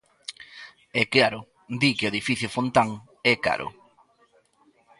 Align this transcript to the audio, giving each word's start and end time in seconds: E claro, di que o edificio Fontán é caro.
E 1.01 1.03
claro, 1.13 1.39
di 1.81 1.91
que 1.97 2.05
o 2.07 2.11
edificio 2.13 2.53
Fontán 2.55 2.89
é 3.33 3.35
caro. 3.45 3.67